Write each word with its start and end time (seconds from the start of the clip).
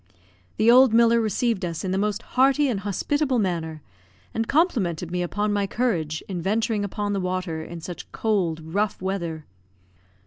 The 0.57 0.71
old 0.71 0.95
miller 0.95 1.21
received 1.21 1.63
us 1.63 1.83
in 1.83 1.91
the 1.91 1.97
most 1.99 2.23
hearty 2.33 2.67
and 2.67 2.79
hospitable 2.79 3.37
manner; 3.37 3.83
and 4.33 4.47
complimented 4.47 5.11
me 5.11 5.21
upon 5.21 5.53
my 5.53 5.67
courage 5.67 6.23
in 6.27 6.41
venturing 6.41 6.83
upon 6.83 7.13
the 7.13 7.19
water 7.21 7.61
in 7.63 7.81
such 7.81 8.11
cold, 8.11 8.61
rough 8.73 8.99
weather. 8.99 9.45